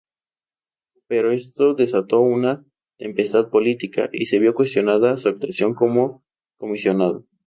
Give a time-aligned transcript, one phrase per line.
[1.05, 2.65] Pero esto desató una
[2.97, 6.25] tempestad política y se vio cuestionada su actuación como
[6.57, 7.23] comisionado.